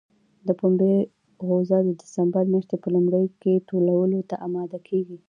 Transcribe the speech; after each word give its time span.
د 0.47 0.49
پنبې 0.59 0.93
غوزه 1.47 1.77
د 1.99 2.01
سپټمبر 2.13 2.43
میاشتې 2.53 2.75
په 2.83 2.87
لومړیو 2.93 3.33
کې 3.41 3.63
ټولولو 3.69 4.19
ته 4.29 4.35
اماده 4.47 4.79
کېږي. 4.87 5.17